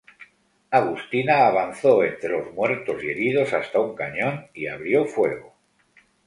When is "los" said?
2.31-2.51